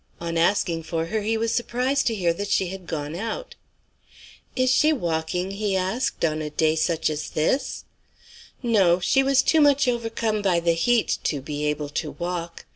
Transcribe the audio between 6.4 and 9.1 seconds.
a day such as this?" No: